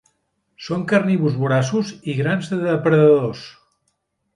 Són 0.67 0.85
carnívors 0.93 1.37
voraços 1.43 1.95
i 2.15 2.19
grans 2.23 2.53
depredadors. 2.67 3.49